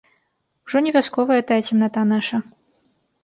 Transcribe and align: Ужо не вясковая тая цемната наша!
Ужо 0.65 0.77
не 0.85 0.91
вясковая 0.95 1.37
тая 1.51 1.59
цемната 1.69 2.01
наша! 2.13 2.37